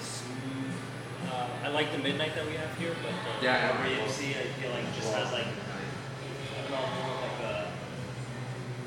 smooth. 0.00 0.74
Uh, 1.30 1.48
I 1.64 1.68
like 1.68 1.92
the 1.92 1.98
midnight 1.98 2.34
that 2.34 2.46
we 2.46 2.54
have 2.54 2.70
here, 2.78 2.94
but 3.02 3.10
uh, 3.12 3.42
Yeah, 3.42 3.76
yeah. 3.76 4.04
AMC 4.04 4.36
I 4.36 4.46
feel 4.58 4.70
like 4.70 4.86
just 4.94 5.12
has 5.14 5.32
like 5.32 5.46
I 5.46 6.60
don't 6.62 6.70
know 6.70 6.86
more 7.02 7.14
of 7.14 7.20
like 7.22 7.38
a 7.44 7.54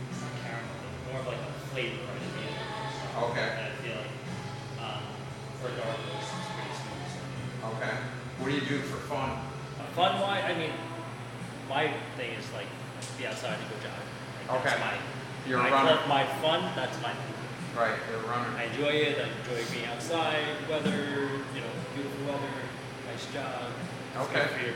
it's 0.10 0.22
not 0.22 0.34
caramel, 0.44 0.76
but 0.84 0.94
more 1.12 1.20
of 1.22 1.28
like 1.28 1.42
a 1.44 1.52
flavor 1.72 2.02
right 2.08 2.22
at 2.22 2.34
the 2.36 2.44
end. 2.48 2.58
So 2.94 3.26
Okay. 3.30 3.50
I 3.50 3.70
feel 3.84 3.96
like 4.00 4.16
um, 4.84 5.04
for 5.60 5.68
a 5.68 5.76
dark 5.76 5.98
roast, 6.10 6.32
it's 6.40 6.50
pretty 6.56 6.74
smooth. 6.80 7.08
So. 7.12 7.68
Okay. 7.76 7.94
What 8.40 8.48
do 8.50 8.54
you 8.56 8.66
do 8.66 8.80
for 8.88 8.98
fun? 9.12 9.38
Fun 9.96 10.22
wise, 10.22 10.44
I 10.46 10.54
mean, 10.58 10.72
my 11.68 11.92
thing 12.16 12.32
is 12.40 12.46
like 12.54 12.68
be 13.18 13.28
outside 13.28 13.58
and 13.60 13.68
go 13.68 13.76
jogging. 13.84 14.08
Like, 14.48 14.60
Okay. 14.64 14.70
That's 14.70 14.80
my 14.80 14.94
You're 15.48 15.60
a 15.60 15.64
my, 15.64 15.70
runner. 15.72 16.00
my 16.08 16.24
fun. 16.42 16.62
That's 16.76 16.96
my 17.04 17.12
thing. 17.12 17.36
Right, 17.78 17.96
you're 18.12 18.20
a 18.20 18.28
runner. 18.28 18.50
I 18.58 18.64
enjoy 18.66 18.90
it. 18.92 19.18
I 19.18 19.30
enjoy 19.40 19.64
being 19.72 19.86
outside, 19.88 20.44
weather, 20.70 20.92
you 21.56 21.62
know, 21.62 21.72
beautiful 21.96 22.26
weather, 22.28 22.54
nice 23.08 23.26
job. 23.34 23.72
It's 24.16 24.30
Okay. 24.30 24.48
your- 24.66 24.74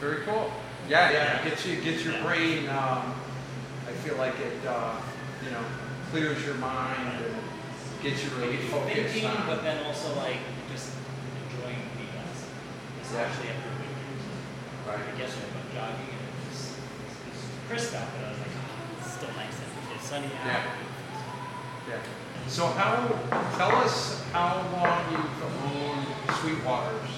Very 0.00 0.24
cool. 0.24 0.50
Yeah, 0.88 1.10
yeah, 1.10 1.16
Yeah. 1.16 1.36
it 1.38 1.44
gets 1.50 1.66
you, 1.66 1.76
gets 1.80 2.04
your 2.04 2.14
Yeah. 2.14 2.22
brain, 2.24 2.68
um, 2.70 3.14
I 3.86 3.92
feel 4.02 4.16
like 4.16 4.38
it, 4.40 4.66
uh, 4.66 4.96
you 5.44 5.50
know, 5.50 5.60
clears 6.10 6.42
your 6.44 6.54
mind 6.56 7.20
and 7.20 7.36
gets 8.02 8.24
you 8.24 8.30
really 8.40 8.56
focused 8.56 9.12
thinking, 9.12 9.26
on. 9.30 9.46
but 9.46 9.62
then 9.62 9.84
also 9.84 10.14
like 10.16 10.38
just 10.72 10.92
enjoying 11.52 11.84
being 12.00 12.16
outside, 12.16 12.56
especially 13.04 13.50
after 13.52 13.68
winter. 13.76 14.88
Right. 14.88 15.04
I 15.04 15.18
guess 15.20 15.36
when 15.36 15.44
I 15.44 15.52
went 15.60 15.68
jogging 15.76 16.10
and 16.16 16.24
it 16.32 16.48
was, 16.48 16.60
it 16.72 17.28
was 17.28 17.40
crisp 17.68 17.94
out, 18.00 18.08
but 18.16 18.24
I 18.24 18.30
was 18.32 18.40
like, 18.40 18.54
oh, 18.56 19.04
it's 19.04 19.12
still 19.20 19.32
nice. 19.36 19.56
It's 19.94 20.08
sunny 20.08 20.32
out. 20.40 20.46
Yeah. 20.48 20.89
Yeah. 21.90 21.98
So 22.48 22.66
how, 22.66 23.06
tell 23.56 23.74
us 23.82 24.22
how 24.32 24.62
long 24.72 25.10
you've 25.10 25.42
owned 25.42 26.06
Sweetwaters. 26.38 27.10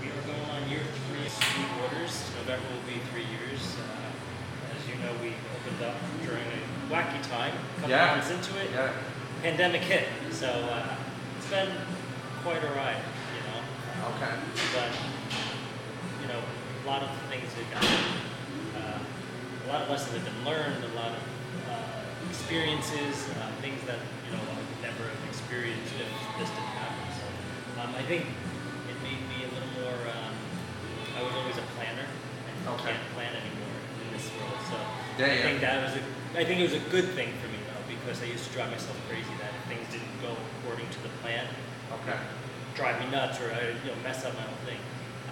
We 0.00 0.08
are 0.08 0.22
going 0.26 0.50
on 0.50 0.68
year 0.70 0.80
three 1.08 1.26
of 1.26 1.32
Sweet 1.32 1.68
Waters. 1.80 2.24
November 2.40 2.66
will 2.72 2.86
be 2.88 3.00
three 3.12 3.24
years. 3.28 3.76
Uh, 3.76 4.74
as 4.76 4.80
you 4.88 4.96
know, 5.02 5.12
we 5.22 5.32
opened 5.56 5.82
up 5.84 5.94
during 6.24 6.44
a 6.44 6.92
wacky 6.92 7.20
time. 7.28 7.52
A 7.52 7.80
couple 7.80 7.90
Yeah. 7.90 8.16
months 8.16 8.30
into 8.30 8.58
it, 8.58 8.70
Yeah. 8.72 8.92
pandemic 9.42 9.82
hit. 9.82 10.08
So 10.32 10.48
uh, 10.48 10.94
it's 11.38 11.48
been 11.48 11.68
quite 12.42 12.62
a 12.64 12.68
ride, 12.76 13.00
you 13.36 13.42
know. 13.48 13.60
Okay. 14.16 14.32
But 14.74 14.90
you 16.22 16.28
know, 16.28 16.40
a 16.40 16.86
lot 16.88 17.02
of 17.02 17.10
things 17.28 17.48
have 17.74 17.84
uh, 18.76 19.66
a 19.66 19.72
lot 19.72 19.82
of 19.82 19.90
lessons 19.90 20.14
have 20.16 20.24
been 20.24 20.44
learned. 20.44 20.84
A 20.84 20.96
lot 20.96 21.12
of 21.12 21.22
uh, 21.68 21.99
experiences, 22.30 23.26
uh, 23.42 23.50
things 23.60 23.82
that 23.90 23.98
you 24.24 24.30
know 24.30 24.38
I 24.38 24.54
would 24.54 24.70
never 24.80 25.02
have 25.02 25.22
experienced 25.26 25.90
if 25.98 26.06
this 26.38 26.48
didn't 26.54 26.74
happen. 26.78 27.04
So 27.18 27.26
um, 27.82 27.90
I 27.98 28.02
think 28.06 28.22
it 28.86 28.96
made 29.02 29.18
me 29.34 29.44
a 29.44 29.50
little 29.50 29.72
more. 29.82 29.98
Um, 30.14 30.34
I 31.18 31.20
was 31.26 31.34
always 31.34 31.58
a 31.58 31.66
planner, 31.74 32.06
and 32.06 32.56
Okay. 32.78 32.94
can't 32.94 33.06
plan 33.18 33.34
anymore 33.34 33.76
in 34.00 34.06
this 34.14 34.30
world. 34.38 34.58
So 34.70 34.78
Yeah, 35.18 35.26
I 35.26 35.34
yeah. 35.34 35.42
think 35.42 35.58
that 35.66 35.76
was 35.82 35.94
a. 35.98 36.02
I 36.38 36.46
think 36.46 36.62
it 36.62 36.66
was 36.70 36.78
a 36.78 36.86
good 36.94 37.10
thing 37.18 37.34
for 37.42 37.50
me 37.50 37.58
though, 37.66 37.82
because 37.90 38.22
I 38.22 38.30
used 38.30 38.46
to 38.46 38.52
drive 38.54 38.70
myself 38.70 38.94
crazy 39.10 39.34
that 39.42 39.50
if 39.50 39.62
things 39.66 39.86
didn't 39.90 40.14
go 40.22 40.30
according 40.62 40.86
to 40.86 41.00
the 41.02 41.10
plan, 41.26 41.44
Okay. 42.06 42.14
drive 42.78 43.02
me 43.02 43.10
nuts 43.10 43.42
or 43.42 43.50
I, 43.50 43.74
you 43.74 43.90
know 43.90 43.98
mess 44.06 44.22
up 44.22 44.38
my 44.38 44.46
own 44.46 44.60
thing. 44.62 44.78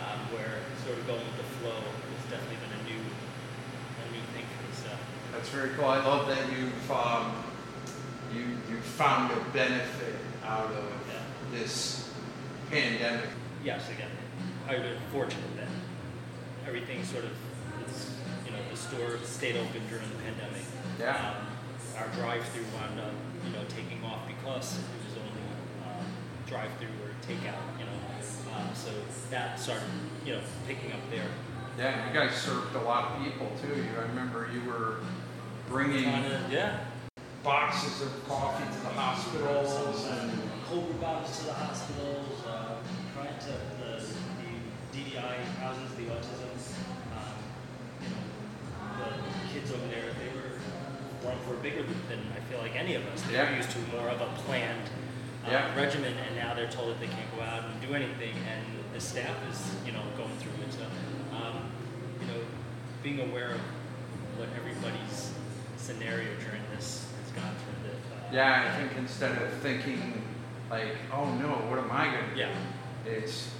Um, 0.03 0.19
where 0.34 0.62
sort 0.87 0.99
of 0.99 1.06
going 1.06 1.23
with 1.23 1.39
the 1.43 1.49
flow 1.62 1.78
has 1.78 2.25
definitely 2.31 2.59
been 2.62 2.75
a 2.75 2.83
new 2.91 3.03
a 3.03 4.05
new 4.15 4.25
thing 4.34 4.47
for 4.50 4.61
me. 4.67 4.73
So 4.75 4.91
That's 5.38 5.50
very 5.50 5.69
cool. 5.76 5.84
I 5.84 6.04
love 6.04 6.26
that 6.26 6.50
you've, 6.50 6.91
um, 6.91 7.32
you, 8.34 8.41
you 8.69 8.81
found 8.81 9.31
a 9.31 9.38
benefit 9.53 10.16
out 10.44 10.66
of 10.66 10.84
Yeah. 11.09 11.21
this 11.56 12.10
pandemic. 12.72 13.28
yes, 13.62 13.88
again, 13.88 14.10
I've 14.66 14.82
been 14.82 14.99
fortunate 15.12 15.56
that 15.56 15.69
everything 16.66 17.04
sort 17.04 17.22
of 17.22 17.31
is, 17.87 18.10
you 18.47 18.50
know 18.50 18.59
the 18.69 18.76
store 18.76 19.16
stayed 19.22 19.54
open 19.54 19.81
during 19.88 20.09
the 20.10 20.16
pandemic. 20.25 20.62
Yeah. 20.99 21.15
Um, 21.31 21.47
our 22.03 22.09
drive-through 22.20 22.65
wound 22.75 22.99
up 22.99 23.12
you 23.47 23.53
know 23.53 23.62
taking 23.69 24.05
off 24.05 24.26
because 24.26 24.75
it 24.75 25.06
was 25.06 25.19
only 25.22 25.47
um, 25.87 26.05
drive-through 26.49 26.99
or 27.06 27.15
takeout. 27.22 27.62
You 27.78 27.84
know, 27.87 28.56
um, 28.56 28.75
so 28.75 28.91
that 29.31 29.60
started 29.60 29.87
you 30.26 30.32
know 30.34 30.41
picking 30.66 30.91
up 30.91 31.09
there. 31.12 31.31
Yeah, 31.78 32.09
you 32.09 32.12
guys 32.12 32.34
served 32.34 32.75
a 32.75 32.81
lot 32.81 33.12
of 33.12 33.22
people 33.22 33.47
too. 33.62 33.81
You, 33.81 33.88
I 33.97 34.03
remember 34.09 34.49
you 34.53 34.69
were 34.69 34.97
bringing 35.69 36.05
yeah. 36.51 36.81
boxes 37.45 38.01
of 38.03 38.29
coffee 38.29 38.65
to 38.65 38.81
the 38.83 38.89
hospitals 38.89 40.06
and 40.06 40.33
cold 40.67 40.99
bottles 41.01 41.39
to 41.39 41.45
the 41.47 41.53
hospitals, 41.53 42.45
uh, 42.47 42.77
trying 43.15 43.39
to 43.39 43.53
the, 43.81 44.01
the 44.41 44.97
DDI 44.97 45.45
houses, 45.61 45.95
the 45.97 46.05
autism, 46.05 46.56
um, 47.12 47.37
you 48.03 48.09
know, 48.09 49.05
the 49.05 49.53
kids 49.53 49.71
over 49.71 49.87
there, 49.89 50.09
they 50.19 50.34
were 50.34 50.56
like 51.25 51.49
were 51.49 51.56
bigger 51.56 51.83
than 51.83 52.21
I 52.35 52.41
feel 52.50 52.61
like 52.61 52.75
any 52.77 52.95
of 52.95 53.06
us. 53.06 53.23
They 53.23 53.35
Yeah. 53.35 53.50
were 53.50 53.56
used 53.56 53.71
to 53.73 53.79
more 53.93 54.09
of 54.09 54.21
a 54.21 54.27
planned 54.47 54.89
uh, 55.45 55.50
Yeah. 55.50 55.75
regimen, 55.75 56.15
and 56.17 56.37
now 56.37 56.55
they're 56.55 56.71
told 56.71 56.91
that 56.91 57.00
they 57.00 57.09
can't 57.09 57.31
go 57.37 57.43
out 57.43 57.65
and 57.65 57.81
do 57.81 57.95
anything, 57.95 58.35
and 58.49 58.65
the 58.95 59.00
staff 59.00 59.37
is 59.50 59.71
you 59.85 59.93
know 59.93 60.03
going 60.17 60.37
through 60.39 60.53
it. 60.65 60.73
So, 60.73 60.85
um, 61.37 61.71
you 62.21 62.27
know, 62.29 62.41
being 63.03 63.21
aware 63.21 63.50
of 63.53 63.61
what 64.39 64.49
everybody's 64.56 65.33
scenario 65.88 66.28
during 66.44 66.60
this 66.76 67.06
has 67.25 67.32
gone 67.43 67.54
through. 67.65 67.88
That 67.88 67.97
uh, 68.15 68.31
yeah, 68.31 68.75
I 68.75 68.78
think 68.78 68.99
instead 68.99 69.41
of 69.41 69.50
thinking 69.60 70.22
like, 70.71 70.97
oh 71.10 71.25
no, 71.37 71.49
what 71.71 71.78
am 71.78 71.91
I 71.91 72.04
gonna 72.06 72.34
do? 72.34 72.41
yeah. 72.41 72.54
It's 73.06 73.50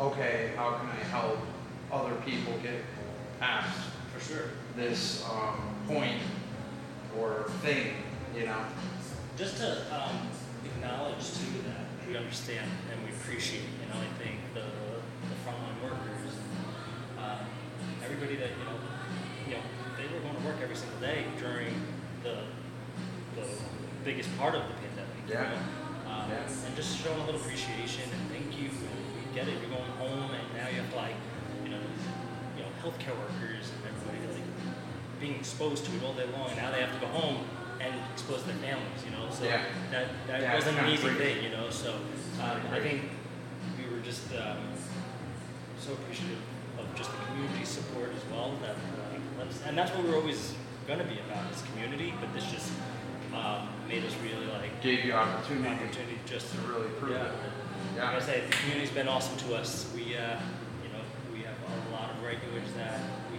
okay, 0.00 0.52
how 0.56 0.78
can 0.78 0.88
I 0.88 1.04
help 1.12 1.36
other 1.92 2.14
people 2.24 2.54
get 2.62 2.80
past 3.38 3.76
For 4.14 4.32
sure. 4.32 4.50
this 4.76 5.22
um, 5.30 5.74
point 5.86 6.22
or 7.20 7.50
thing, 7.60 7.88
you 8.34 8.46
know? 8.46 8.64
Just 9.36 9.58
to 9.58 9.76
um, 9.94 10.28
acknowledge 10.64 11.34
too 11.34 11.52
that 11.68 12.08
we 12.08 12.16
understand 12.16 12.70
and 12.90 13.04
we 13.04 13.14
appreciate, 13.14 13.60
you 13.60 13.92
know, 13.92 14.00
I 14.00 14.24
think 14.24 14.40
the, 14.54 14.60
the 15.28 15.36
frontline 15.44 15.82
workers, 15.82 16.32
um, 17.18 17.44
everybody 18.02 18.36
that, 18.36 18.50
you 18.58 18.64
know, 18.64 18.78
you 19.48 19.54
know, 19.56 19.62
every 20.64 20.76
single 20.76 20.98
day 21.00 21.24
during 21.38 21.74
the, 22.24 22.36
the 23.36 23.46
biggest 24.04 24.30
part 24.38 24.54
of 24.54 24.62
the 24.66 24.74
pandemic. 24.80 25.16
you 25.28 25.34
know? 25.34 26.10
Um, 26.10 26.30
Yeah. 26.30 26.66
And 26.66 26.74
just 26.74 26.96
showing 26.98 27.20
a 27.20 27.26
little 27.26 27.40
appreciation 27.40 28.08
and 28.10 28.22
thank 28.32 28.48
you. 28.58 28.68
And 28.72 28.98
we 29.12 29.22
get 29.34 29.46
it. 29.46 29.60
You're 29.60 29.70
going 29.76 29.92
home 30.00 30.30
and 30.32 30.44
now 30.56 30.68
you 30.72 30.80
have 30.80 30.94
like, 30.94 31.14
you 31.64 31.70
know, 31.70 31.84
you 32.56 32.62
know, 32.64 32.70
healthcare 32.80 33.12
workers 33.12 33.68
and 33.76 33.80
everybody 33.92 34.24
like 34.40 34.48
being 35.20 35.34
exposed 35.36 35.84
to 35.84 35.90
it 35.96 36.02
all 36.02 36.14
day 36.14 36.24
long. 36.32 36.48
And 36.48 36.56
now 36.56 36.70
they 36.72 36.80
have 36.80 36.94
to 36.94 37.00
go 37.00 37.12
home 37.12 37.44
and 37.80 37.92
expose 38.14 38.42
their 38.44 38.56
families. 38.56 39.04
You 39.04 39.12
know, 39.12 39.28
so 39.30 39.44
Yeah. 39.44 39.62
that 39.92 40.06
that 40.28 40.40
Yeah, 40.40 40.54
wasn't 40.54 40.78
an 40.78 40.84
crazy. 40.84 41.08
thing. 41.20 41.44
You 41.44 41.50
know, 41.50 41.68
so 41.68 41.92
um, 42.40 42.56
I 42.72 42.80
think 42.80 43.02
we 43.76 43.84
were 43.92 44.00
just 44.02 44.32
um, 44.32 44.64
so 45.78 45.92
appreciative 45.92 46.40
of 46.78 46.86
just 46.94 47.10
the 47.10 47.18
community 47.26 47.64
support 47.64 48.10
as 48.16 48.24
well. 48.32 48.52
That 48.62 48.76
like, 49.12 49.20
let's, 49.38 49.62
and 49.66 49.76
that's 49.76 49.90
what 49.94 50.04
we're 50.06 50.16
always 50.16 50.54
going 50.86 50.98
to 50.98 51.04
be 51.04 51.18
about 51.20 51.50
is 51.52 51.62
community. 51.72 52.12
But 52.20 52.32
this 52.34 52.44
just 52.50 52.70
um, 53.34 53.68
made 53.88 54.04
us 54.04 54.14
really 54.22 54.46
like 54.46 54.80
Gave 54.82 55.04
you 55.04 55.12
opportunity. 55.12 55.68
opportunity 55.68 56.18
just 56.26 56.50
to 56.52 56.58
really 56.62 56.88
prove 57.00 57.12
yeah. 57.12 57.26
it. 57.26 57.32
Like 57.96 58.06
I 58.08 58.12
Yeah. 58.14 58.20
say, 58.20 58.42
the 58.46 58.52
community's 58.56 58.90
been 58.90 59.08
awesome 59.08 59.36
to 59.48 59.54
us. 59.56 59.90
We, 59.94 60.16
uh, 60.16 60.38
you 60.82 60.90
know, 60.92 61.02
we 61.32 61.40
have 61.42 61.56
a 61.58 61.92
lot 61.92 62.10
of 62.10 62.22
regulars 62.22 62.68
that 62.76 63.00
we 63.32 63.38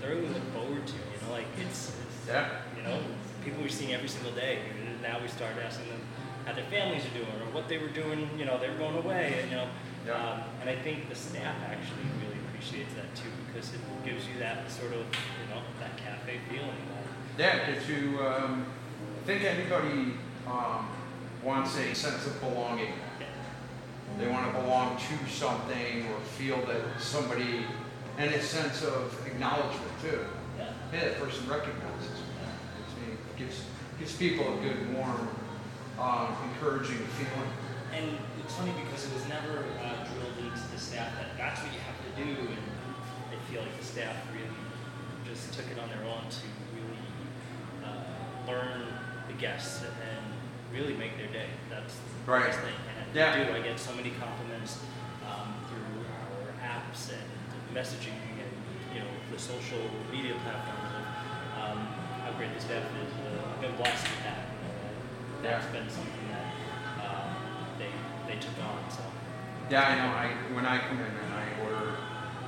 thoroughly 0.00 0.28
look 0.28 0.44
forward 0.54 0.86
to. 0.86 0.92
You 0.94 1.18
know, 1.26 1.32
like 1.32 1.46
it's, 1.60 1.90
it's 1.90 2.28
Yeah. 2.28 2.48
you 2.76 2.82
know, 2.82 2.98
people 3.44 3.62
we're 3.62 3.68
seeing 3.68 3.92
every 3.94 4.08
single 4.08 4.32
day. 4.32 4.58
And 4.86 5.00
now 5.02 5.20
we 5.20 5.28
start 5.28 5.52
asking 5.64 5.88
them 5.88 6.00
how 6.46 6.52
their 6.54 6.64
families 6.64 7.04
are 7.04 7.14
doing 7.18 7.36
or 7.42 7.52
what 7.52 7.68
they 7.68 7.76
were 7.78 7.88
doing. 7.88 8.30
You 8.38 8.44
know, 8.46 8.58
they 8.58 8.70
were 8.70 8.78
going 8.78 8.96
away. 8.96 9.40
And, 9.42 9.50
you 9.50 9.56
know, 9.56 9.68
Yeah. 10.06 10.14
um, 10.14 10.42
and 10.60 10.70
I 10.70 10.76
think 10.76 11.08
the 11.08 11.16
staff 11.16 11.56
actually 11.68 12.06
really 12.22 12.38
appreciates 12.48 12.94
that 12.94 13.14
too 13.16 13.28
because 13.46 13.74
it 13.74 13.80
gives 14.04 14.26
you 14.28 14.38
that 14.38 14.70
sort 14.70 14.92
of, 14.92 15.00
you 15.00 15.46
know, 15.50 15.60
that 15.80 15.96
cafe 15.98 16.38
feeling. 16.48 16.86
Yeah, 17.36 17.66
did 17.66 17.82
you, 17.88 18.18
um, 18.24 18.64
I 19.22 19.26
think 19.26 19.42
anybody 19.42 20.14
um, 20.46 20.88
wants 21.42 21.76
a 21.76 21.92
sense 21.94 22.24
of 22.26 22.40
belonging. 22.40 22.94
yeah. 23.20 23.26
They 24.18 24.28
want 24.28 24.46
to 24.54 24.60
belong 24.62 24.96
to 24.96 25.28
something 25.30 26.06
or 26.06 26.20
feel 26.38 26.64
that 26.66 26.80
somebody, 27.00 27.66
and 28.16 28.32
a 28.32 28.40
sense 28.40 28.82
of 28.82 29.14
acknowledgement 29.26 29.92
too. 30.00 30.20
Yeah. 30.56 30.68
Hey, 30.92 31.08
that 31.08 31.18
person 31.20 31.46
recognizes 31.48 32.10
me. 32.10 33.08
Me- 33.12 33.16
gives, 33.36 33.64
gives 33.98 34.16
people 34.16 34.58
a 34.58 34.62
good, 34.62 34.94
warm, 34.94 35.28
um, 35.98 36.34
encouraging 36.52 36.98
feeling. 37.18 37.50
And 37.94 38.18
it's 38.44 38.54
funny 38.54 38.72
because 38.84 39.06
it 39.06 39.14
was 39.14 39.26
never 39.28 39.64
uh, 39.80 40.04
drilled 40.04 40.36
into 40.38 40.64
the 40.72 40.78
staff 40.78 41.08
that 41.16 41.36
that's 41.38 41.62
what 41.62 41.72
you 41.72 41.80
have 41.80 41.96
to 41.96 42.10
do, 42.20 42.30
and 42.52 42.64
I 43.32 43.36
feel 43.50 43.62
like 43.62 43.76
the 43.78 43.84
staff 43.84 44.16
really 44.32 44.52
just 45.28 45.52
took 45.54 45.66
it 45.70 45.78
on 45.78 45.88
their 45.88 46.04
own 46.04 46.28
to 46.28 46.44
really 46.76 47.04
uh, 47.84 48.50
learn 48.50 48.82
the 49.28 49.34
guests 49.34 49.82
and 49.82 50.22
really 50.76 50.94
make 50.94 51.16
their 51.16 51.28
day. 51.32 51.48
That's 51.70 51.94
the 51.94 52.30
Right. 52.30 52.46
best 52.46 52.58
thing. 52.60 52.74
And 53.00 53.14
Yeah. 53.16 53.32
I 53.32 53.44
do. 53.44 53.52
I 53.56 53.62
get 53.62 53.78
so 53.78 53.94
many 53.94 54.10
compliments 54.18 54.80
um, 55.24 55.54
through 55.70 56.04
our 56.04 56.52
apps 56.60 57.10
and 57.14 57.24
messaging 57.74 58.18
and 58.36 58.52
you 58.92 59.00
know 59.00 59.08
the 59.32 59.38
social 59.38 59.78
media 60.12 60.34
platforms 60.44 60.90
of 61.00 61.04
um, 61.64 61.78
how 62.24 62.32
great 62.36 62.52
the 62.54 62.60
staff 62.60 62.82
is. 62.82 63.12
Uh, 63.24 63.54
I've 63.54 63.60
been 63.62 63.76
blessed 63.76 64.04
with 64.04 64.22
that. 64.24 64.45
You 65.46 65.52
know, 65.52 65.58
that's 65.58 65.72
been 65.72 65.88
something 65.88 66.26
that 66.34 67.04
uh, 67.06 67.34
they 67.78 67.90
they 68.26 68.38
took 68.40 68.58
on. 68.66 68.90
So 68.90 69.02
Yeah, 69.70 69.86
I 69.86 69.94
know. 69.94 70.10
I 70.12 70.26
when 70.54 70.66
I 70.66 70.78
come 70.78 70.98
in 70.98 71.06
and 71.06 71.32
I 71.34 71.46
order, 71.62 71.92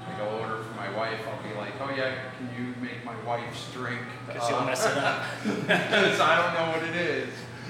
like 0.09 0.19
I'll 0.21 0.39
order 0.41 0.63
for 0.65 0.75
my 0.75 0.91
wife. 0.97 1.21
I'll 1.31 1.43
be 1.49 1.55
like, 1.57 1.75
oh 1.81 1.91
yeah, 1.95 2.15
can 2.37 2.51
you 2.59 2.75
make 2.83 3.05
my 3.05 3.15
wife's 3.25 3.71
drink? 3.73 4.03
because 4.27 4.49
you'll 4.51 4.59
Uh, 4.59 4.67
mess 4.67 4.85
it 4.85 4.99
up. 4.99 5.23
Because 5.47 6.19
I 6.21 6.33
don't 6.43 6.55
know 6.59 6.73
what 6.77 6.83
it 6.89 6.97
is. 6.97 7.29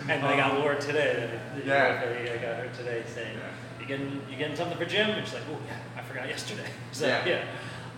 And 0.09 0.25
I 0.25 0.37
got 0.37 0.53
Um, 0.53 0.61
Laura 0.61 0.81
today. 0.81 1.29
that- 1.55 1.67
Yeah. 1.67 2.33
I 2.33 2.37
got 2.39 2.57
her 2.65 2.71
today 2.75 3.03
saying, 3.15 3.37
Yeah. 3.37 3.81
"You 3.81 3.87
getting 3.87 4.23
you 4.31 4.37
getting 4.39 4.57
something 4.57 4.79
for 4.79 4.87
Jim?" 4.87 5.11
And 5.11 5.27
she's 5.27 5.35
like, 5.35 5.45
"Oh 5.53 5.61
yeah, 5.69 5.77
I 6.01 6.03
forgot 6.09 6.27
yesterday." 6.27 6.71
So 6.93 7.07
Yeah. 7.07 7.27
yeah, 7.27 7.43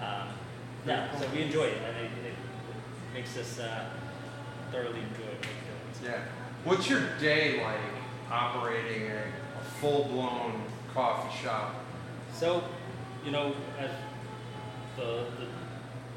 um, 0.04 0.26
yeah. 0.84 1.14
So 1.16 1.28
we 1.32 1.42
enjoy 1.42 1.66
it, 1.74 1.78
and 1.86 1.96
it, 1.96 2.10
it 2.26 2.34
makes 3.14 3.36
us 3.36 3.60
uh, 3.60 3.84
thoroughly 4.72 4.98
enjoy 5.06 5.30
what 5.38 5.46
we're 5.46 5.70
doing. 5.70 6.10
Yeah. 6.10 6.39
What's 6.64 6.90
your 6.90 7.00
day 7.18 7.62
like 7.64 7.80
operating 8.30 9.10
a, 9.10 9.16
a 9.58 9.62
full-blown 9.80 10.62
coffee 10.92 11.42
shop? 11.42 11.74
So, 12.34 12.62
you 13.24 13.30
know, 13.30 13.54
as 13.78 13.90
the, 14.96 15.24
the 15.38 15.46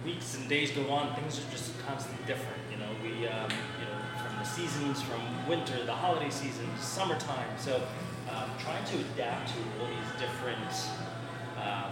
weeks 0.04 0.36
and 0.36 0.50
days 0.50 0.72
go 0.72 0.90
on, 0.90 1.16
things 1.16 1.40
are 1.40 1.50
just 1.50 1.72
constantly 1.88 2.26
different. 2.26 2.60
You 2.70 2.78
know, 2.78 2.90
we, 3.02 3.26
um, 3.28 3.50
you 3.80 3.86
know, 3.86 4.02
from 4.22 4.38
the 4.38 4.44
seasons, 4.44 5.02
from 5.02 5.22
winter, 5.48 5.82
the 5.86 5.94
holiday 5.94 6.30
season, 6.30 6.68
summertime. 6.78 7.48
So, 7.58 7.82
um, 8.30 8.50
trying 8.60 8.84
to 8.84 8.98
adapt 9.14 9.48
to 9.50 9.56
all 9.80 9.88
these 9.88 10.20
different, 10.20 10.74
um, 11.58 11.92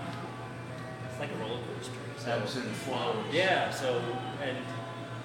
it's 1.09 1.19
like 1.21 1.29
a 1.31 1.37
roller 1.37 1.61
coaster. 1.77 1.93
So, 2.17 2.31
Ebbs 2.31 2.57
and 2.57 2.65
flows. 2.65 3.15
um, 3.15 3.25
yeah. 3.31 3.69
So, 3.71 4.01
and 4.43 4.57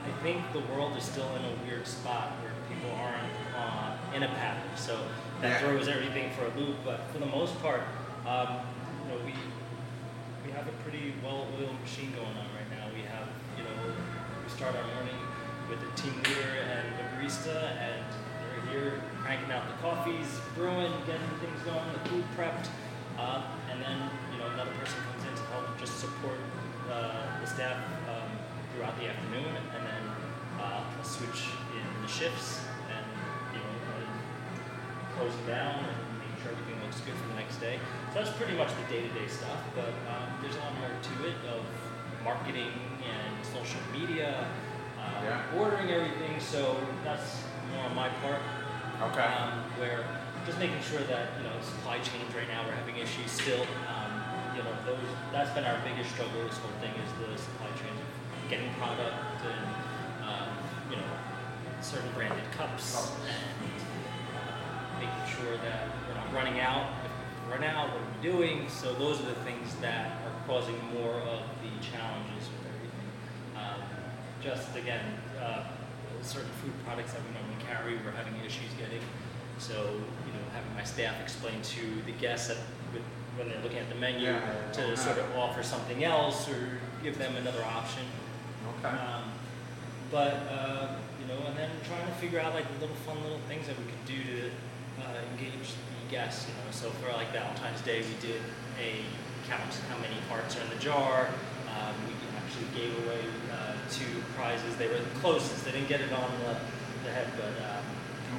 I 0.06 0.23
think 0.23 0.43
the 0.52 0.61
world 0.73 0.96
is 0.96 1.02
still 1.02 1.28
in 1.34 1.44
a 1.44 1.67
weird 1.67 1.88
spot 1.88 2.31
people 2.76 2.96
aren't 2.96 3.32
uh, 3.56 4.14
in 4.14 4.23
a 4.23 4.28
pattern. 4.28 4.62
So 4.76 4.99
that 5.40 5.50
Yeah. 5.50 5.58
throws 5.58 5.88
everything 5.88 6.31
for 6.32 6.44
a 6.46 6.52
loop. 6.58 6.76
But 6.84 7.00
for 7.12 7.19
the 7.19 7.26
most 7.26 7.61
part, 7.62 7.82
um, 8.26 8.61
you 9.05 9.08
know, 9.12 9.19
we 9.25 9.34
we 10.44 10.52
have 10.52 10.69
a 10.69 10.76
pretty 10.84 11.12
well-oiled 11.25 11.81
machine 11.82 12.12
going 12.12 12.37
on 12.38 12.49
right 12.55 12.70
now. 12.70 12.87
We 12.94 13.02
have, 13.11 13.26
you 13.58 13.64
know, 13.64 13.75
we 13.90 14.49
start 14.49 14.76
our 14.76 14.87
morning 14.94 15.19
with 15.69 15.81
the 15.82 15.90
team 16.00 16.14
leader 16.23 16.55
and 16.70 16.87
the 16.99 17.05
barista, 17.19 17.75
and 17.82 17.99
they're 18.40 18.70
here 18.70 19.02
cranking 19.23 19.50
out 19.50 19.67
the 19.67 19.75
coffees, 19.82 20.38
brewing, 20.55 20.93
getting 21.06 21.26
things 21.43 21.61
going, 21.67 21.82
the 21.93 22.08
food 22.08 22.25
prepped, 22.38 22.69
uh, 23.19 23.43
and 23.70 23.82
then 23.82 23.99
you 24.32 24.38
know 24.38 24.46
another 24.55 24.70
person 24.78 24.99
comes 25.11 25.26
in 25.26 25.34
to 25.34 25.43
help 25.50 25.67
just 25.81 25.99
support 25.99 26.38
uh, 26.90 27.26
the 27.40 27.46
staff 27.46 27.76
um, 28.06 28.31
throughout 28.73 28.94
the 29.02 29.08
afternoon, 29.11 29.50
and 29.75 29.82
then 29.82 30.05
uh, 30.62 30.87
a 31.02 31.05
switch 31.05 31.50
in 31.75 31.85
the 32.06 32.12
shifts, 32.12 32.60
and 32.94 33.06
you 33.52 33.58
know. 33.58 33.74
Closing 35.18 35.46
down 35.48 35.80
and 35.80 35.96
making 36.20 36.36
sure 36.44 36.52
everything 36.52 36.76
looks 36.84 37.00
good 37.00 37.16
for 37.16 37.26
the 37.32 37.40
next 37.40 37.56
day. 37.56 37.80
So 38.12 38.20
that's 38.20 38.36
pretty 38.36 38.52
much 38.52 38.68
the 38.76 38.84
day-to-day 38.92 39.26
stuff. 39.32 39.58
But 39.74 39.96
um, 40.12 40.28
there's 40.44 40.54
a 40.56 40.60
lot 40.60 40.76
more 40.76 40.92
to 40.92 41.14
it 41.24 41.40
of 41.56 41.64
marketing 42.22 42.68
and 43.00 43.32
social 43.40 43.80
media, 43.96 44.44
uh, 45.00 45.24
Yeah. 45.24 45.58
ordering 45.58 45.88
everything. 45.90 46.36
So 46.38 46.76
that's 47.02 47.42
more 47.72 47.88
on 47.88 47.96
my 47.96 48.08
part. 48.20 48.44
Okay. 49.08 49.24
Um, 49.24 49.64
where 49.80 50.04
just 50.44 50.58
making 50.60 50.84
sure 50.84 51.00
that 51.08 51.32
you 51.40 51.44
know 51.48 51.56
supply 51.64 51.96
chains 52.04 52.28
right 52.36 52.46
now 52.52 52.60
we're 52.68 52.76
having 52.76 53.00
issues 53.00 53.32
still. 53.32 53.64
Um, 53.88 54.12
you 54.54 54.62
know 54.62 54.72
those 54.84 55.08
that's 55.32 55.50
been 55.56 55.64
our 55.64 55.80
biggest 55.80 56.12
struggle. 56.12 56.44
This 56.44 56.60
whole 56.60 56.76
thing 56.84 56.92
is 56.92 57.08
the 57.24 57.32
supply 57.40 57.72
chains 57.80 57.98
of 58.04 58.08
getting 58.52 58.68
product 58.76 59.16
and 59.48 59.64
um, 60.28 60.48
you 60.92 60.96
know 61.00 61.08
certain 61.86 62.10
branded 62.14 62.42
cups 62.50 63.12
and 63.30 63.70
uh, 64.34 64.98
making 64.98 65.38
sure 65.38 65.56
that 65.58 65.86
we're 66.08 66.16
not 66.16 66.34
running 66.34 66.58
out. 66.58 66.90
If 67.04 67.46
we 67.46 67.52
run 67.52 67.62
out, 67.62 67.90
what 67.90 68.02
are 68.02 68.06
we 68.20 68.28
doing? 68.28 68.68
So 68.68 68.92
those 68.94 69.20
are 69.20 69.26
the 69.26 69.40
things 69.46 69.72
that 69.80 70.10
are 70.26 70.46
causing 70.48 70.74
more 70.92 71.14
of 71.14 71.42
the 71.62 71.70
challenges 71.78 72.50
with 72.50 72.66
everything. 72.74 73.08
Um, 73.54 73.80
just 74.42 74.74
again, 74.76 75.04
uh, 75.40 75.62
certain 76.22 76.50
food 76.60 76.72
products 76.84 77.12
that 77.12 77.22
we 77.22 77.30
normally 77.38 77.62
carry, 77.64 77.94
we're 78.04 78.10
having 78.10 78.34
issues 78.44 78.74
getting. 78.76 79.00
So 79.58 79.74
you 79.74 80.32
know, 80.34 80.42
having 80.54 80.74
my 80.74 80.82
staff 80.82 81.14
explain 81.22 81.62
to 81.62 82.02
the 82.04 82.12
guests 82.18 82.48
that 82.48 82.56
with, 82.92 83.02
when 83.36 83.48
they're 83.48 83.62
looking 83.62 83.78
at 83.78 83.88
the 83.88 83.94
menu 83.94 84.26
Yeah, 84.26 84.72
to 84.72 84.96
sort 84.96 85.18
of 85.18 85.36
offer 85.36 85.62
something 85.62 86.02
else 86.02 86.48
or 86.48 86.80
give 87.04 87.16
them 87.16 87.36
another 87.36 87.62
option. 87.62 88.02
Okay. 88.80 88.88
Um, 88.88 89.30
but 90.10 90.34
uh, 90.50 90.88
you 91.20 91.26
know, 91.26 91.40
and 91.46 91.56
then 91.56 91.70
trying 91.84 92.06
to 92.06 92.14
figure 92.14 92.40
out 92.40 92.54
like 92.54 92.66
little 92.80 92.96
fun 93.06 93.20
little 93.22 93.40
things 93.48 93.66
that 93.66 93.76
we 93.78 93.84
could 93.84 94.04
do 94.06 94.20
to 94.22 94.40
uh, 95.02 95.20
engage 95.32 95.74
the 95.74 96.10
guests. 96.10 96.46
You 96.48 96.54
know, 96.54 96.70
so 96.70 96.90
for 97.02 97.12
like 97.12 97.32
Valentine's 97.32 97.80
Day, 97.82 98.02
we 98.02 98.14
did 98.20 98.40
a 98.78 99.02
count 99.48 99.72
how 99.90 99.98
many 99.98 100.16
hearts 100.28 100.56
are 100.56 100.62
in 100.62 100.70
the 100.70 100.82
jar. 100.82 101.28
Um, 101.70 101.94
we 102.06 102.14
actually 102.38 102.70
gave 102.74 102.92
away 103.04 103.20
uh, 103.52 103.74
two 103.90 104.22
prizes. 104.36 104.76
They 104.76 104.88
were 104.88 104.98
the 104.98 105.18
closest. 105.20 105.64
They 105.64 105.72
didn't 105.72 105.88
get 105.88 106.00
it 106.00 106.12
on 106.12 106.30
the, 106.40 106.56
the 107.04 107.12
head, 107.12 107.28
but 107.36 107.52
um, 107.68 107.84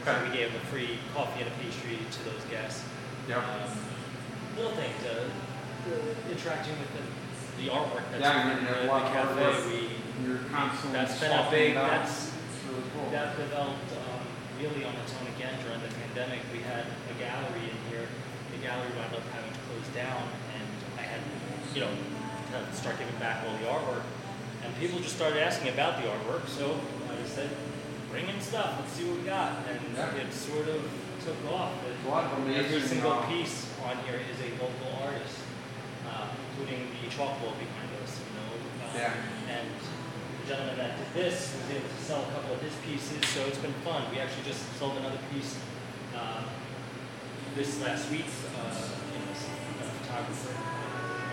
so 0.03 0.23
we 0.23 0.35
gave 0.35 0.55
a 0.55 0.59
free 0.71 0.99
coffee 1.13 1.41
and 1.43 1.49
a 1.51 1.55
pastry 1.61 1.99
to 1.99 2.19
those 2.23 2.43
guests. 2.49 2.83
Yep. 3.27 3.37
Um, 3.37 3.77
little 4.55 4.71
things, 4.71 4.95
uh, 5.05 5.27
interacting 6.31 6.73
with 6.79 6.91
the, 6.95 7.63
the 7.63 7.69
artwork 7.69 8.03
that's 8.11 8.21
Yeah, 8.21 8.57
in 8.57 8.65
the, 8.65 8.71
the 8.71 8.87
cafe. 8.87 9.67
We 9.67 9.96
You're 10.25 10.41
constantly 10.51 10.97
that's 10.99 11.19
been 11.19 11.31
a 11.31 11.47
big. 11.51 11.75
That's 11.75 12.31
really 12.67 12.83
cool. 12.93 13.09
that 13.11 13.37
developed 13.37 13.91
um, 13.93 14.21
really 14.59 14.83
on 14.83 14.93
its 15.03 15.13
own 15.13 15.27
again 15.35 15.53
during 15.63 15.79
the 15.81 15.93
pandemic. 15.93 16.39
We 16.51 16.59
had 16.59 16.85
a 16.85 17.15
gallery 17.19 17.69
in 17.69 17.77
here. 17.91 18.07
The 18.51 18.59
gallery 18.65 18.89
wound 18.97 19.13
up 19.13 19.21
having 19.33 19.53
to 19.53 19.61
close 19.69 19.87
down, 19.93 20.23
and 20.57 20.67
I 20.97 21.03
had, 21.05 21.21
you 21.75 21.81
know, 21.85 21.91
to 21.93 22.75
start 22.75 22.97
giving 22.97 23.15
back 23.21 23.45
all 23.45 23.53
the 23.61 23.69
artwork. 23.69 24.03
And 24.65 24.73
people 24.81 24.99
just 24.99 25.15
started 25.15 25.37
asking 25.43 25.69
about 25.69 26.01
the 26.01 26.09
artwork, 26.09 26.47
so 26.47 26.79
I 27.11 27.21
just 27.21 27.35
said, 27.35 27.49
bring 28.09 28.27
in 28.27 28.41
stuff. 28.41 28.75
Let's 28.79 28.91
see 28.93 29.05
what 29.05 29.19
we 29.21 29.23
got. 29.25 29.61
And 29.69 29.79
Yeah. 29.95 30.15
it 30.25 30.33
sort 30.33 30.67
of 30.67 30.81
took 31.23 31.37
off. 31.53 31.71
It- 31.85 32.07
A 32.07 32.09
lot 32.09 32.25
of. 32.25 32.49
Every 32.49 32.81
single 32.81 33.11
uh, 33.13 33.27
piece 33.29 33.69
on 33.85 33.97
here 34.09 34.17
is 34.19 34.39
a 34.41 34.49
local 34.57 34.89
artist, 35.05 35.37
uh, 36.09 36.25
including 36.49 36.89
the 36.99 37.07
chalkboard 37.13 37.55
behind 37.61 37.93
us. 38.01 38.17
You 38.17 38.33
know, 38.41 38.49
um, 38.89 38.95
Yeah. 38.97 39.13
and 39.53 39.69
gentleman 40.47 40.77
that 40.79 40.95
did 40.95 41.11
this 41.11 41.51
was 41.59 41.67
able 41.75 41.91
to 41.91 42.01
sell 42.01 42.23
a 42.23 42.29
couple 42.31 42.55
of 42.55 42.61
his 42.63 42.71
pieces, 42.87 43.19
so 43.35 43.43
it's 43.51 43.59
been 43.59 43.75
fun. 43.83 44.07
We 44.15 44.19
actually 44.23 44.47
just 44.47 44.63
sold 44.79 44.95
another 44.95 45.19
piece 45.27 45.59
uh, 46.15 46.47
this 47.55 47.83
last 47.83 48.07
week. 48.07 48.31
Uh, 48.55 48.71
you 49.11 49.19
know, 49.19 49.35
a 49.35 49.91
photographer, 50.07 50.55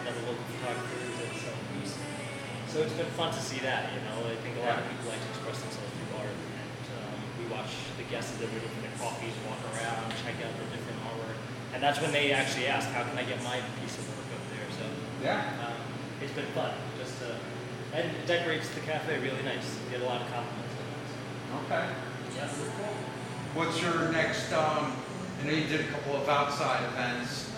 another 0.02 0.22
local 0.26 0.42
photographer 0.58 0.98
able 0.98 1.30
to 1.30 1.38
sell 1.38 1.54
a 1.54 1.64
piece. 1.78 1.94
So 2.66 2.82
it's 2.82 2.98
been 2.98 3.14
fun 3.14 3.30
to 3.30 3.38
see 3.38 3.62
that. 3.62 3.94
You 3.94 4.02
know, 4.02 4.18
I 4.26 4.34
think 4.42 4.58
a 4.58 4.66
lot 4.66 4.82
of 4.82 4.86
people 4.90 5.06
like 5.14 5.22
to 5.22 5.30
express 5.30 5.62
themselves 5.62 5.94
through 5.94 6.10
art, 6.18 6.34
and 6.34 6.82
um, 6.98 7.14
we 7.38 7.46
watch 7.54 7.70
the 7.94 8.06
guests 8.10 8.34
as 8.34 8.42
they're 8.42 8.50
waiting 8.50 8.66
for 8.74 8.82
their 8.82 8.98
coffees, 8.98 9.34
walk 9.46 9.62
around, 9.78 10.10
check 10.26 10.42
out 10.42 10.50
the 10.58 10.66
different 10.74 10.98
artwork, 11.06 11.38
and 11.70 11.78
that's 11.78 12.02
when 12.02 12.10
they 12.10 12.34
actually 12.34 12.66
ask, 12.66 12.90
"How 12.90 13.06
can 13.06 13.14
I 13.14 13.22
get 13.22 13.38
my 13.46 13.62
piece 13.78 13.94
of 13.94 14.10
work 14.10 14.26
up 14.34 14.42
there?" 14.50 14.66
So 14.74 14.84
Yeah. 15.22 15.38
um, 15.62 15.78
it's 16.18 16.34
been 16.34 16.50
fun, 16.50 16.74
it 17.94 18.26
decorates 18.26 18.68
the 18.70 18.80
cafe 18.80 19.18
really 19.18 19.42
nice. 19.42 19.78
Get 19.90 20.02
a 20.02 20.04
lot 20.04 20.20
of 20.22 20.28
compliments. 20.32 20.74
Okay. 21.66 21.86
Yeah. 22.36 22.48
What's 23.54 23.80
your 23.80 24.10
next? 24.10 24.52
Um, 24.52 24.96
I 25.40 25.46
know 25.46 25.52
you 25.52 25.66
did 25.68 25.80
a 25.82 25.88
couple 25.88 26.16
of 26.16 26.28
outside 26.28 26.82
events. 26.92 27.52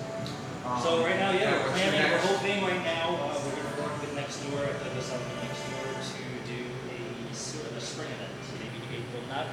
Um, 0.66 0.81
So 0.83 1.02
right 1.05 1.16
now, 1.19 1.31
yeah, 1.33 1.57
we're 1.62 1.73
planning. 1.73 2.11
We're 2.11 2.19
hoping 2.19 2.62
right 2.64 2.85
now 2.85 3.16
uh, 3.16 3.40
we're 3.45 3.57
going 3.57 3.73
to 3.75 3.83
work 3.83 4.00
with 4.00 4.14
next 4.14 4.43
door, 4.45 4.61
the 4.61 5.02
summer 5.02 5.25
next 5.40 5.62
door, 5.71 5.88
to 5.95 6.23
do 6.50 6.61
a 7.31 7.35
sort 7.35 7.71
of 7.71 7.76
a 7.76 7.81
spring 7.81 8.09
event, 8.11 8.35
so 8.45 8.52
maybe 8.61 9.00
April, 9.00 9.23
not 9.33 9.47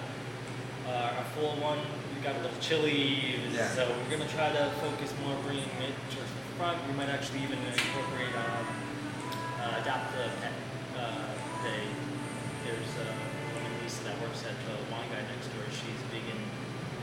uh, 0.89 1.21
a 1.21 1.25
full 1.37 1.55
one. 1.61 1.79
We've 2.13 2.23
got 2.23 2.35
a 2.35 2.41
little 2.43 2.59
chilly, 2.59 3.39
Yeah. 3.53 3.67
so 3.69 3.87
we're 3.87 4.17
going 4.17 4.27
to 4.27 4.33
try 4.35 4.51
to 4.51 4.71
focus 4.81 5.13
more 5.23 5.35
bringing 5.45 5.69
it 5.79 5.95
front. 6.57 6.77
We 6.87 6.93
might 6.93 7.09
actually 7.09 7.43
even 7.43 7.59
incorporate 7.59 8.33
um, 8.35 8.65
uh, 9.61 9.81
adopt 9.81 10.11
the 10.17 10.27
pet 10.41 10.51
uh, 11.63 11.67
day. 11.69 11.83
There's 12.67 12.91
a 12.99 13.07
woman 13.55 13.71
Lisa 13.83 14.03
that 14.05 14.19
works 14.21 14.43
at 14.43 14.55
the 14.67 14.75
wine 14.91 15.07
guy 15.11 15.23
next 15.31 15.47
door. 15.55 15.63
She's 15.71 15.99
big 16.11 16.23
in 16.27 16.39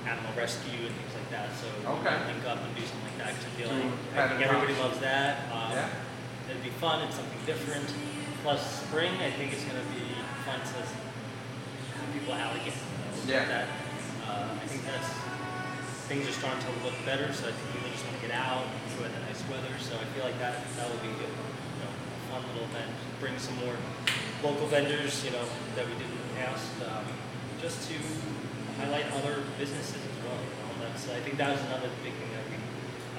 animal 0.09 0.33
rescue 0.37 0.85
and 0.85 0.95
things 0.97 1.15
like 1.17 1.31
that. 1.33 1.49
So 1.57 1.69
Okay. 2.01 2.05
might 2.05 2.27
link 2.33 2.45
up 2.45 2.61
and 2.65 2.73
do 2.77 2.85
something 2.85 3.09
like 3.09 3.19
that. 3.25 3.31
'cause 3.37 3.47
I 3.47 3.53
feel 3.57 3.69
like 3.73 3.93
I 4.17 4.29
think 4.29 4.41
everybody 4.45 4.75
loves 4.81 4.99
that. 5.01 5.49
Um, 5.53 5.73
Yeah. 5.73 5.89
It'd 6.49 6.65
be 6.65 6.71
fun. 6.83 7.01
It's 7.07 7.15
something 7.15 7.39
different. 7.47 7.87
Plus 8.43 8.59
spring, 8.83 9.15
I 9.23 9.31
think 9.31 9.53
it's 9.53 9.63
going 9.63 9.79
to 9.79 9.87
be 9.95 10.03
fun 10.45 10.59
to 10.59 10.75
have 10.83 12.11
people 12.13 12.35
out 12.35 12.57
again. 12.57 12.75
You 12.75 12.99
know, 13.07 13.13
Yeah. 13.39 13.45
That, 13.47 13.67
uh, 14.27 14.49
I 14.59 14.67
think 14.67 14.83
that's 14.87 15.11
things 16.09 16.27
are 16.27 16.33
starting 16.33 16.59
to 16.67 16.73
look 16.83 16.97
better. 17.07 17.31
So 17.33 17.47
I 17.47 17.53
think 17.55 17.71
people 17.71 17.91
just 17.95 18.03
want 18.03 18.19
to 18.19 18.27
get 18.27 18.35
out, 18.35 18.67
enjoy 18.91 19.07
the 19.15 19.23
nice 19.31 19.45
weather. 19.47 19.71
So 19.79 19.95
I 19.95 20.05
feel 20.17 20.25
like 20.25 20.41
that 20.41 20.59
that 20.75 20.91
will 20.91 20.99
be 21.07 21.13
good. 21.23 21.31
You 21.31 21.79
know, 21.87 21.93
a 21.95 22.21
fun 22.35 22.43
little 22.51 22.67
event. 22.67 22.91
Bring 23.21 23.39
some 23.39 23.55
more 23.63 23.77
local 24.43 24.67
vendors. 24.67 25.25
You 25.25 25.33
know 25.33 25.45
that 25.77 25.87
we 25.87 25.93
did 25.95 26.09
in 26.09 26.21
the 26.29 26.35
past, 26.41 26.71
um, 26.89 27.05
just 27.61 27.89
to 27.91 27.97
highlight 28.81 29.07
other 29.13 29.43
businesses 29.59 30.01
as 30.01 30.17
well. 30.25 30.39
You 30.41 30.53
know, 30.57 30.89
that's 30.89 31.09
I 31.09 31.21
think 31.21 31.37
that 31.39 31.51
was 31.53 31.63
another 31.69 31.91
big 32.03 32.15
thing 32.17 32.31
that 32.33 32.45
we 32.49 32.57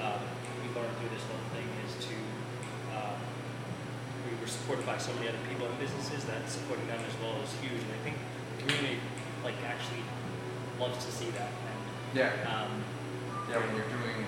um, 0.02 0.20
we 0.62 0.66
learned 0.74 0.94
through 0.98 1.12
this 1.14 1.24
whole 1.30 1.46
thing 1.54 1.66
is 1.86 1.92
to 2.06 2.14
um, 2.96 3.18
we 4.26 4.34
were 4.40 4.50
supported 4.50 4.86
by 4.86 4.98
so 4.98 5.12
many 5.14 5.28
other 5.28 5.42
people 5.48 5.66
and 5.66 5.78
businesses 5.78 6.24
that 6.26 6.48
supporting 6.50 6.86
them 6.86 7.00
as 7.06 7.14
well 7.22 7.38
is 7.42 7.52
huge. 7.62 7.80
And 7.80 7.92
I 7.94 8.00
think 8.02 8.16
the 8.58 8.66
community 8.66 8.98
like 9.44 9.58
actually 9.66 10.02
loves 10.78 11.04
to 11.04 11.10
see 11.12 11.30
that. 11.38 11.50
And, 11.50 11.78
Yeah, 12.14 12.30
um, 12.50 12.82
yeah, 13.50 13.58
when 13.58 13.74
you're 13.74 13.90
doing 13.90 14.26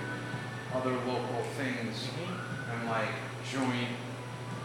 other 0.74 0.94
local 1.06 1.42
things 1.56 2.08
and 2.70 2.88
like 2.90 3.14
joint, 3.50 3.94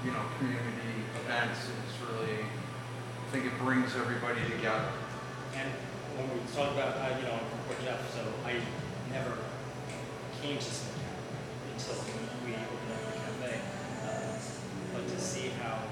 you 0.03 0.11
know, 0.11 0.23
community 0.37 1.03
events, 1.19 1.67
it's 1.67 1.95
really, 2.07 2.43
I 2.43 3.27
think 3.31 3.45
it 3.45 3.57
brings 3.59 3.95
everybody 3.95 4.39
together. 4.49 4.87
and 5.55 5.69
when 6.15 6.27
we 6.31 6.39
talked 6.55 6.75
about, 6.75 6.95
uh, 6.99 7.15
you 7.19 7.27
know, 7.27 7.39
for 7.67 7.75
Jeff, 7.83 7.99
so 8.11 8.23
I 8.47 8.59
never 9.11 9.35
came 10.41 10.55
to 10.55 10.63
Smith 10.63 10.99
until 11.75 11.99
we 12.43 12.55
opened 12.55 12.91
up 12.91 13.01
the 13.07 13.15
cafe. 13.19 13.59
Uh, 14.03 14.35
but 14.95 15.03
to 15.07 15.19
see 15.19 15.51
how 15.59 15.83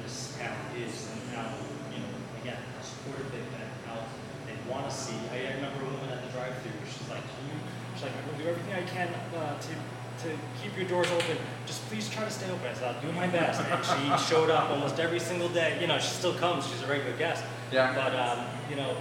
this 0.00 0.36
town 0.36 0.56
is 0.76 1.08
and 1.12 1.36
how, 1.36 1.52
you 1.92 2.00
know, 2.04 2.12
again, 2.40 2.60
how 2.76 2.82
supportive 2.84 3.32
they've 3.32 3.52
been, 3.52 3.68
how 3.88 4.04
they 4.44 4.56
want 4.68 4.88
to 4.88 4.94
see. 4.94 5.16
I, 5.32 5.52
I 5.52 5.56
remember 5.56 5.84
a 5.84 5.90
woman 5.92 6.12
at 6.12 6.24
the 6.24 6.32
drive-through, 6.32 6.84
she's 6.84 7.08
like, 7.08 7.24
"Can 7.24 7.44
you, 7.48 7.56
she's 7.96 8.04
like, 8.08 8.12
I 8.12 8.20
will 8.28 8.38
do 8.40 8.44
everything 8.48 8.76
I 8.76 8.84
can 8.88 9.08
uh, 9.36 9.56
to, 9.56 9.72
to 10.20 10.30
keep 10.62 10.76
your 10.76 10.86
doors 10.88 11.10
open. 11.10 11.36
Just 11.66 11.86
please 11.88 12.08
try 12.10 12.24
to 12.24 12.30
stay 12.30 12.50
open. 12.50 12.66
I 12.66 12.74
said, 12.74 12.94
I'll 12.94 13.02
do 13.02 13.12
my 13.12 13.26
best. 13.26 13.60
And 13.60 13.84
she 13.84 14.24
showed 14.34 14.50
up 14.50 14.70
almost 14.70 14.98
every 14.98 15.20
single 15.20 15.48
day. 15.48 15.78
You 15.80 15.86
know, 15.86 15.98
she 15.98 16.08
still 16.08 16.34
comes. 16.34 16.66
She's 16.66 16.82
a 16.82 16.86
regular 16.86 17.16
guest. 17.16 17.44
Yeah. 17.72 17.94
But, 17.94 18.14
um, 18.18 18.44
you 18.70 18.76
know, 18.76 18.96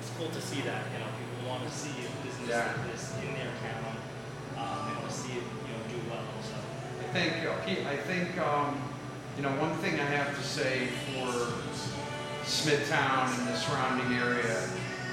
it's 0.00 0.10
cool 0.18 0.28
to 0.28 0.40
see 0.40 0.60
that. 0.62 0.82
You 0.92 0.98
know, 1.00 1.10
people 1.18 1.50
want 1.50 1.64
to 1.66 1.70
see 1.74 1.90
a 1.90 2.26
business 2.26 2.48
Yeah. 2.48 2.66
like 2.66 2.92
this 2.92 3.14
in 3.22 3.32
their 3.34 3.52
town. 3.62 3.96
Um, 4.58 4.88
they 4.88 4.94
want 5.00 5.08
to 5.10 5.14
see 5.16 5.32
it, 5.32 5.44
you 5.66 5.72
know, 5.72 5.82
do 5.88 6.10
well. 6.10 6.22
So, 6.42 6.54
I 7.00 7.12
think, 7.12 7.46
uh, 7.46 7.90
I 7.90 7.96
think, 7.96 8.38
um, 8.38 8.80
you 9.36 9.42
know, 9.42 9.50
one 9.60 9.74
thing 9.78 9.94
I 9.98 10.04
have 10.04 10.36
to 10.36 10.42
say 10.44 10.88
for 11.16 11.52
Smithtown 12.44 13.32
and 13.38 13.48
the 13.48 13.56
surrounding 13.56 14.12
area 14.18 14.44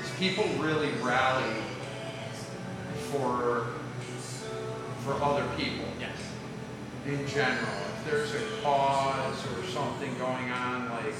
is 0.02 0.10
people 0.18 0.46
really 0.58 0.90
rally 1.02 1.56
for, 3.12 3.68
for 5.10 5.24
other 5.24 5.46
people 5.58 5.90
yes. 6.00 6.14
in 7.06 7.26
general. 7.28 7.82
If 7.98 8.06
there's 8.06 8.34
a 8.36 8.62
cause 8.62 9.42
or 9.58 9.66
something 9.66 10.14
going 10.20 10.52
on, 10.52 10.90
like, 10.90 11.16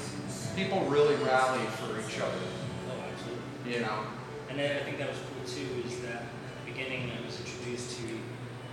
people 0.54 0.80
really 0.86 1.16
rally 1.16 1.66
for 1.78 1.98
each 1.98 2.20
other, 2.20 2.38
Oh, 2.86 3.02
absolutely. 3.10 3.74
you 3.74 3.80
know? 3.80 4.06
And 4.48 4.58
then 4.58 4.76
I 4.76 4.84
think 4.84 4.98
that 4.98 5.08
was 5.08 5.18
cool 5.18 5.42
too, 5.42 5.82
is 5.86 5.98
that 6.06 6.22
at 6.22 6.64
the 6.64 6.70
beginning 6.70 7.10
I 7.10 7.26
was 7.26 7.38
introduced 7.40 7.98
to 7.98 8.06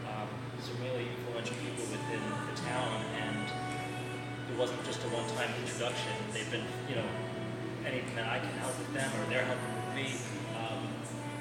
um, 0.05 0.29
some 0.61 0.77
really 0.85 1.09
influential 1.09 1.57
people 1.65 1.85
within 1.89 2.21
the 2.53 2.55
town, 2.61 3.01
and 3.17 3.45
it 4.53 4.57
wasn't 4.57 4.83
just 4.85 5.01
a 5.01 5.09
one-time 5.09 5.49
introduction. 5.65 6.13
They've 6.33 6.49
been, 6.51 6.65
you 6.89 6.95
know, 6.95 7.09
anything 7.85 8.15
that 8.15 8.29
I 8.29 8.37
can 8.37 8.53
help 8.61 8.77
with 8.77 8.93
them 8.93 9.09
or 9.17 9.25
they're 9.29 9.45
helping 9.45 9.73
with 9.81 9.91
me. 9.97 10.07
Um, 10.61 10.85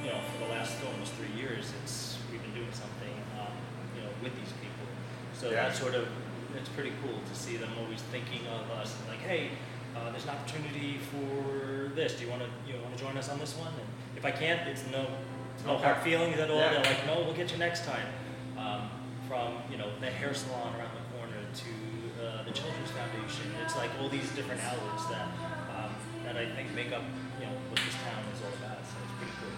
you 0.00 0.08
know, 0.12 0.20
for 0.32 0.48
the 0.48 0.50
last 0.52 0.76
almost 0.80 1.12
three 1.20 1.32
years, 1.36 1.72
it's 1.84 2.16
we've 2.32 2.40
been 2.40 2.54
doing 2.54 2.72
something, 2.72 3.12
with 4.22 4.34
these 4.36 4.52
people. 4.60 4.86
So 5.34 5.50
Yeah. 5.50 5.66
that's 5.68 5.78
sort 5.78 5.94
of 5.94 6.06
it's 6.56 6.68
pretty 6.70 6.92
cool 7.02 7.20
to 7.20 7.34
see 7.34 7.56
them 7.58 7.68
always 7.78 8.00
thinking 8.10 8.40
of 8.48 8.70
us 8.80 8.96
and 8.98 9.08
like, 9.10 9.20
hey, 9.20 9.50
uh, 9.94 10.10
there's 10.10 10.24
an 10.24 10.30
opportunity 10.30 10.98
for 11.12 11.88
this. 11.94 12.14
Do 12.14 12.24
you 12.24 12.30
want 12.30 12.42
to 12.42 12.48
you 12.66 12.80
want 12.80 12.96
to 12.96 13.02
join 13.02 13.16
us 13.18 13.28
on 13.28 13.38
this 13.38 13.54
one? 13.54 13.68
And 13.68 13.88
if 14.16 14.24
I 14.24 14.30
can't, 14.30 14.66
it's 14.68 14.84
no 14.90 15.06
no 15.66 15.72
Okay. 15.74 15.84
hard 15.84 15.98
feelings 16.02 16.38
at 16.38 16.50
all. 16.50 16.56
Yeah. 16.58 16.70
They're 16.80 16.84
like, 16.84 17.06
no, 17.06 17.20
we'll 17.24 17.34
get 17.34 17.50
you 17.52 17.58
next 17.58 17.84
time. 17.84 18.06
Um, 18.56 18.88
from 19.28 19.58
you 19.70 19.76
know 19.76 19.90
the 20.00 20.06
hair 20.06 20.32
salon 20.32 20.72
around 20.78 20.94
the 20.96 21.04
corner 21.18 21.36
to 21.42 21.72
uh, 22.24 22.42
the 22.44 22.52
Children's 22.52 22.90
Foundation, 22.92 23.52
it's 23.64 23.76
like 23.76 23.90
all 24.00 24.08
these 24.08 24.30
different 24.32 24.62
outlets 24.64 25.04
that 25.12 25.26
um, 25.76 25.92
that 26.24 26.36
I 26.36 26.46
think 26.56 26.72
make 26.74 26.92
up 26.92 27.02
you 27.40 27.46
know 27.46 27.52
what 27.68 27.76
this 27.84 27.94
town 28.00 28.22
is 28.32 28.40
all 28.40 28.54
about. 28.64 28.80
So 28.86 28.96
it's 29.04 29.12
pretty 29.20 29.32
cool. 29.40 29.52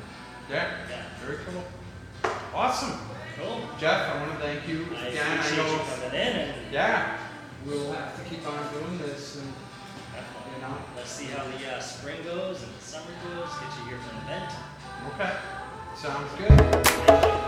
Yeah, 0.50 0.82
Yeah. 0.90 1.02
very 1.24 1.38
cool. 1.46 1.62
Awesome. 2.54 2.98
Cool. 3.38 3.60
Jeff, 3.78 4.14
I 4.14 4.20
want 4.20 4.32
to 4.32 4.38
thank 4.44 4.66
you 4.66 4.86
I 4.96 5.06
again. 5.06 5.38
I 5.40 5.56
know, 5.56 5.78
coming 5.84 6.20
in 6.20 6.54
yeah, 6.72 7.18
we'll 7.64 7.92
have 7.92 8.16
to 8.16 8.28
keep 8.28 8.46
on 8.46 8.72
doing 8.72 8.98
this 8.98 9.36
and, 9.36 9.46
you 10.54 10.62
know, 10.62 10.76
Let's 10.96 11.10
see 11.10 11.26
how 11.26 11.44
the 11.44 11.76
uh, 11.76 11.80
spring 11.80 12.18
goes 12.24 12.62
and 12.62 12.74
the 12.74 12.84
summer 12.84 13.12
goes. 13.24 13.48
Get 13.60 13.78
you 13.78 13.88
here 13.88 13.98
for 13.98 14.16
an 14.16 14.22
event. 14.24 14.52
okay, 15.14 15.32
sounds 15.94 16.32
good. 16.36 17.47